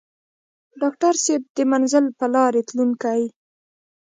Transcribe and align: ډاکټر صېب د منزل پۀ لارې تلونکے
ډاکټر 0.81 1.13
صېب 1.23 1.41
د 1.55 1.59
منزل 1.71 2.05
پۀ 2.17 2.25
لارې 2.33 2.61
تلونکے 2.69 3.19